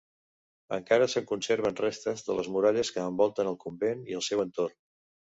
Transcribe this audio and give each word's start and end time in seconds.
Encara 0.75 1.07
se'n 1.13 1.25
conserven 1.31 1.75
restes 1.81 2.25
de 2.29 2.37
les 2.39 2.49
muralles 2.55 2.91
que 2.95 3.03
envoltaven 3.11 3.51
el 3.51 3.59
convent 3.65 4.01
i 4.13 4.17
el 4.21 4.25
seu 4.29 4.43
entorn. 4.45 4.75